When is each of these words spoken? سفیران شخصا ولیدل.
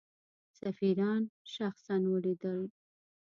سفیران 0.59 1.23
شخصا 1.53 1.95
ولیدل. 2.11 2.63